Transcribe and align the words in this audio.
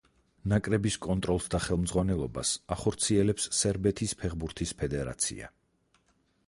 ნაკრების 0.51 0.95
კონტროლს 1.05 1.49
და 1.55 1.59
ხელმძღვანელობას 1.65 2.55
ახორციელებს 2.77 3.47
სერბეთის 3.61 4.19
ფეხბურთის 4.23 4.77
ფედერაცია. 4.83 5.55